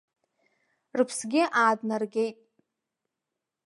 [0.97, 2.37] Рыԥсгьы ааднаргеит.